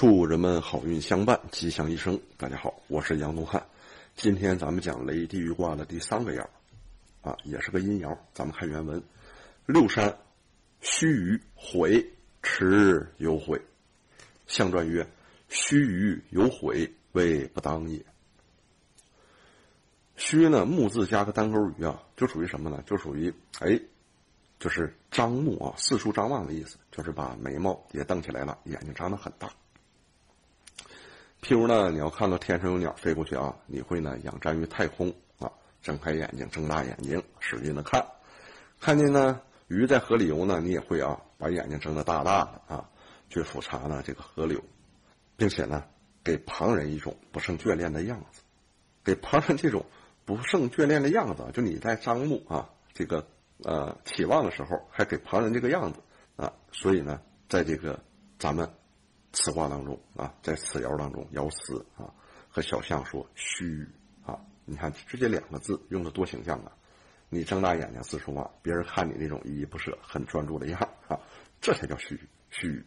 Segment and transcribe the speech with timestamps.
[0.00, 2.18] 祝人们好运相伴，吉祥一生。
[2.38, 3.62] 大家好，我是杨东汉。
[4.16, 6.42] 今天咱们讲雷地狱卦的第三个爻，
[7.20, 8.16] 啊，也是个阴爻。
[8.32, 9.02] 咱们看原文：
[9.66, 10.16] 六山
[10.80, 12.02] 须臾悔，
[12.42, 13.60] 迟有悔。
[14.46, 15.06] 象传曰：
[15.50, 18.02] 须臾有悔，谓不当也。
[20.16, 22.82] 须呢，木字加个单钩鱼啊，就属于什么呢？
[22.86, 23.78] 就属于哎，
[24.58, 29.52] 就是张目啊，四处张望的意思，就是把眉毛也瞪起来了，眼睛张得很大。
[31.42, 38.02] 譬如呢，你要看到天上有鸟飞过去啊，你会呢仰瞻于太空啊，睁开眼睛，睁大眼睛，使劲的看；
[38.78, 42.90] 看见呢鱼在河里游呢，你也会啊把眼睛睁得大大的啊，
[43.30, 44.62] 去俯察呢这个河流，
[45.38, 45.84] 并且呢
[46.22, 48.42] 给旁人一种不胜眷恋的样子，
[49.02, 49.86] 给旁人这种
[50.26, 53.26] 不胜眷恋的样子，就你在张目啊这个
[53.64, 56.00] 呃期望的时候，还给旁人这个样子
[56.36, 57.98] 啊，所以呢，在这个
[58.38, 58.70] 咱们。
[59.32, 62.12] 此卦当中啊，在此爻当中，爻辞啊
[62.48, 63.86] 和小象说虚
[64.26, 66.72] 啊，你看直接两个字用的多形象啊！
[67.28, 71.16] 你睁大眼睛四处望，别人看你那种依依不舍、很专注的样啊，
[71.60, 72.84] 这才叫虚虚。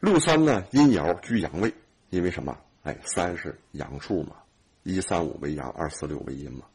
[0.00, 1.74] 六三呢，阴爻居阳位，
[2.10, 2.58] 因为什么？
[2.82, 4.36] 哎，三是阳数嘛，
[4.82, 6.66] 一三五为阳，二四六为阴嘛，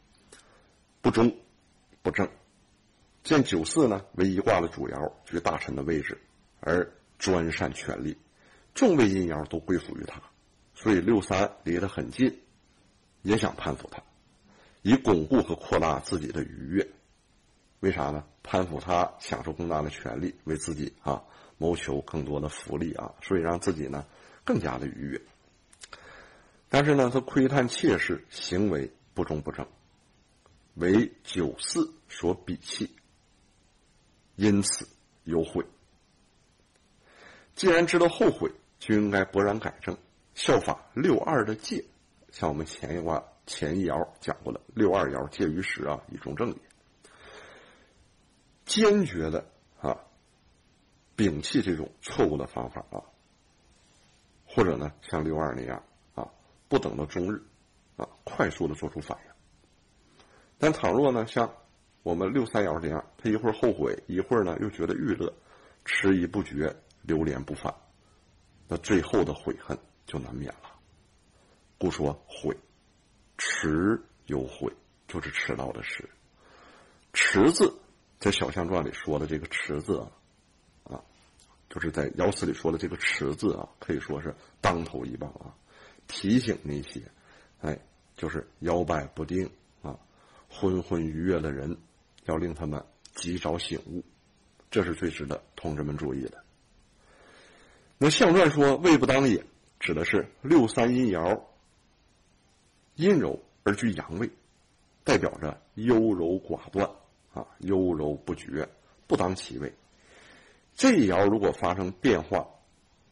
[1.00, 1.36] 不中
[2.02, 2.28] 不正。
[3.22, 6.20] 见九四呢为一卦的主爻，居大臣的位置，
[6.58, 6.92] 而。
[7.18, 8.16] 专擅权力，
[8.74, 10.22] 众位阴爻都归附于他，
[10.74, 12.40] 所以六三离得很近，
[13.22, 14.02] 也想攀附他，
[14.82, 16.88] 以巩固和扩大自己的愉悦。
[17.80, 18.24] 为啥呢？
[18.42, 21.22] 攀附他，享受更大的权利，为自己啊
[21.58, 24.06] 谋求更多的福利啊，所以让自己呢
[24.44, 25.20] 更加的愉悦。
[26.68, 29.66] 但是呢，他窥探妾室，行为不忠不正，
[30.74, 32.90] 为九四所鄙弃，
[34.36, 34.88] 因此
[35.24, 35.64] 有悔。
[37.54, 39.96] 既然知道后悔，就应该勃然改正，
[40.34, 41.84] 效法六二的戒。
[42.32, 46.56] 像我们前一卦前一爻讲过的，六二爻戒于时啊，以中正也。
[48.66, 49.46] 坚决的
[49.80, 50.00] 啊，
[51.16, 53.04] 摒弃这种错误的方法啊，
[54.46, 55.84] 或者呢，像六二那样
[56.14, 56.28] 啊，
[56.68, 57.40] 不等到终日
[57.96, 60.24] 啊，快速的做出反应。
[60.58, 61.54] 但倘若呢，像
[62.02, 65.32] 我们六三爻这样，他一会儿后悔，一会儿呢又觉得娱乐，
[65.84, 66.74] 迟疑不决。
[67.06, 67.74] 流连不返，
[68.66, 70.70] 那最后的悔恨就难免了。
[71.78, 72.56] 故说悔，
[73.38, 74.72] 迟有悔，
[75.06, 76.08] 就是迟到的迟。
[77.12, 77.72] 迟字
[78.18, 80.10] 在小象传里说的这个迟字啊，
[80.84, 81.04] 啊，
[81.68, 85.54] 就是在爻辞里说的这个迟字啊，可以说是当头一棒啊，
[86.08, 87.02] 提醒那些，
[87.60, 87.78] 哎，
[88.16, 89.50] 就是摇摆不定
[89.82, 89.98] 啊、
[90.48, 91.76] 昏昏愉悦的人，
[92.24, 92.82] 要令他们
[93.14, 94.02] 及早醒悟，
[94.70, 96.42] 这是最值得同志们注意的。
[97.96, 99.44] 那象传说“位不当也”，
[99.78, 101.42] 指的是六三阴爻
[102.96, 104.30] 阴柔而居阳位，
[105.04, 106.90] 代表着优柔寡断
[107.32, 108.68] 啊，优柔不决，
[109.06, 109.72] 不当其位。
[110.74, 112.48] 这一爻如果发生变化，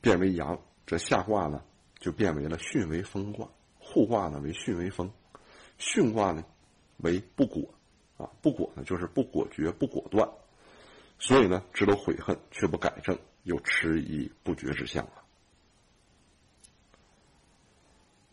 [0.00, 1.62] 变为阳，这下卦呢
[2.00, 3.48] 就变为了巽为风卦，
[3.78, 5.12] 互卦呢为巽为风，
[5.78, 6.44] 巽卦呢
[6.96, 7.72] 为不果
[8.18, 10.28] 啊，不果呢就是不果决、不果断，
[11.20, 13.16] 所以呢值得悔恨却不改正。
[13.42, 15.24] 有迟疑不决之象了。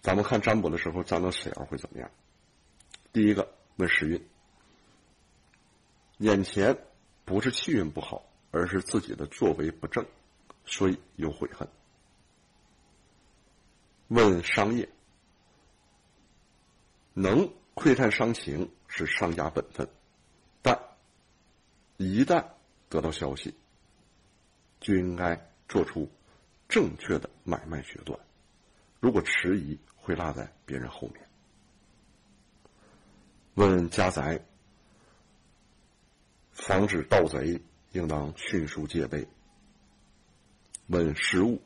[0.01, 2.09] 咱们看占卜的时候，占到此爻会怎么样？
[3.11, 4.27] 第一个问时运，
[6.19, 6.85] 眼前
[7.25, 10.05] 不是气运不好，而是自己的作为不正，
[10.65, 11.67] 所以有悔恨。
[14.07, 14.89] 问商业，
[17.13, 19.89] 能窥探商情是商家本分，
[20.61, 20.79] 但
[21.97, 22.45] 一旦
[22.89, 23.53] 得到消息。
[24.79, 26.09] 就应该做出
[26.67, 28.19] 正确的买卖决断，
[28.99, 31.27] 如果迟疑，会落在别人后面。
[33.55, 34.39] 问家宅，
[36.53, 39.27] 防止盗贼，应当迅速戒备。
[40.87, 41.61] 问食物，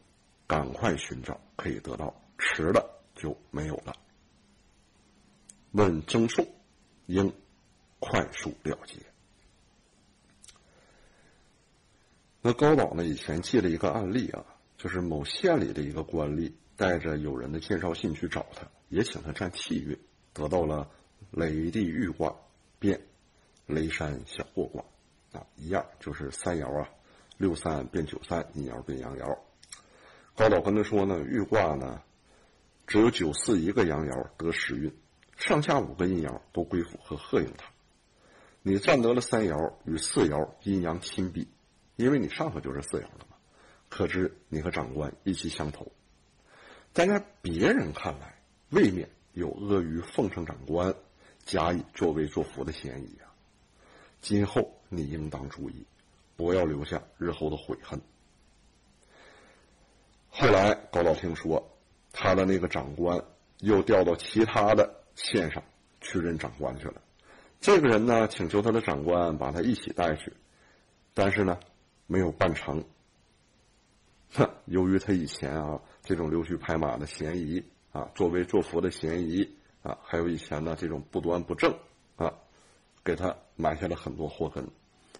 [0.48, 3.96] 赶快寻找，可以得到；迟了就没有了。
[5.72, 6.46] 问赠送，
[7.06, 7.32] 应
[8.00, 9.13] 快速了结。
[12.46, 13.06] 那高老呢？
[13.06, 14.44] 以前记了一个案例啊，
[14.78, 19.98] 就是某县里的一个官吏带着友人的介绍信去找他，也请他占气运，
[20.34, 20.90] 得到了
[21.32, 22.36] 雷地豫卦
[22.80, 23.00] 变
[23.66, 24.84] 雷山小过卦
[25.32, 26.90] 啊，一样就是三爻啊，
[27.38, 29.40] 六三变九三，阴爻变阳爻。
[30.36, 32.02] 高老跟他说呢，玉卦呢
[32.86, 34.94] 只有九四一个阳爻得时运，
[35.38, 37.68] 上下五个阴爻都归附和贺应他。
[38.64, 41.48] 你占得了三爻与四爻阴阳亲比。
[41.96, 43.38] 因为你上头就是四爻了嘛，
[43.90, 45.92] 可知你和长官意气相投，
[46.94, 48.36] 在那别人看来，
[48.70, 50.94] 未免有阿谀奉承长官、
[51.44, 53.30] 假以作威作福的嫌疑啊！
[54.22, 55.86] 今后你应当注意，
[56.36, 58.02] 不要留下日后的悔恨。
[60.30, 61.78] 后来高老听说，
[62.12, 63.24] 他的那个长官
[63.60, 65.64] 又调到其他的县上
[66.02, 67.02] 去任长官去了。
[67.62, 70.34] 这个人呢，请求他的长官把他一起带去，
[71.14, 71.60] 但是呢，
[72.08, 72.84] 没有办成。
[74.34, 81.78] 哼， 由于他以前啊这种溜须拍马的嫌疑啊，作威作福的嫌疑啊，还有以前呢这种不端不正
[82.16, 82.34] 啊，
[83.04, 84.68] 给他埋下了很多祸根。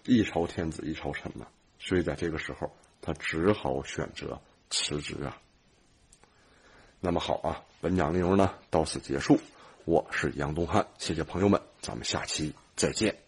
[0.04, 1.46] 一朝天子一朝臣呐，
[1.78, 2.70] 所以在这个时候，
[3.00, 4.40] 他只好选择。
[4.70, 5.40] 辞职啊！
[6.98, 9.38] 那么好啊，本讲内容呢到此结束。
[9.84, 13.23] 我是杨东汉，谢谢朋友们，咱们下期再见。